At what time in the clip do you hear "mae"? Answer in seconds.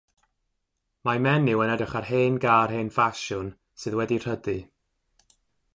1.09-1.21